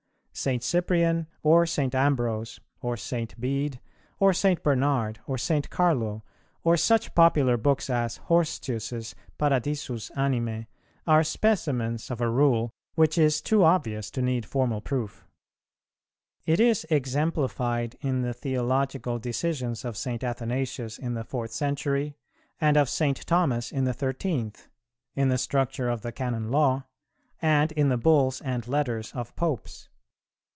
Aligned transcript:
St. 0.33 0.63
Cyprian, 0.63 1.27
or 1.43 1.65
St. 1.65 1.93
Ambrose, 1.93 2.61
or 2.81 2.95
St. 2.95 3.39
Bede, 3.39 3.81
or 4.17 4.31
St. 4.33 4.63
Bernard, 4.63 5.19
or 5.27 5.37
St. 5.37 5.69
Carlo, 5.69 6.23
or 6.63 6.77
such 6.77 7.13
popular 7.13 7.57
books 7.57 7.89
as 7.89 8.17
Horstius's 8.29 9.13
Paradisus 9.37 10.09
Animæ, 10.11 10.67
are 11.05 11.23
specimens 11.23 12.09
of 12.09 12.21
a 12.21 12.29
rule 12.29 12.71
which 12.95 13.17
is 13.17 13.41
too 13.41 13.63
obvious 13.65 14.09
to 14.11 14.21
need 14.21 14.45
formal 14.45 14.79
proof. 14.79 15.27
It 16.45 16.61
is 16.61 16.85
exemplified 16.89 17.97
in 17.99 18.21
the 18.21 18.33
theological 18.33 19.19
decisions 19.19 19.83
of 19.83 19.97
St. 19.97 20.23
Athanasius 20.23 20.97
in 20.97 21.13
the 21.13 21.25
fourth 21.25 21.51
century, 21.51 22.15
and 22.59 22.77
of 22.77 22.89
St. 22.89 23.27
Thomas 23.27 23.69
in 23.69 23.83
the 23.83 23.93
thirteenth; 23.93 24.69
in 25.13 25.27
the 25.27 25.37
structure 25.37 25.89
of 25.89 26.01
the 26.01 26.13
Canon 26.13 26.49
Law, 26.49 26.85
and 27.41 27.73
in 27.73 27.89
the 27.89 27.97
Bulls 27.97 28.39
and 28.41 28.65
Letters 28.67 29.11
of 29.13 29.35
Popes. 29.35 29.89